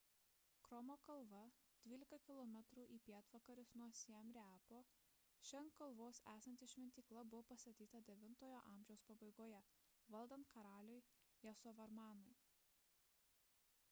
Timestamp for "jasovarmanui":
11.53-12.35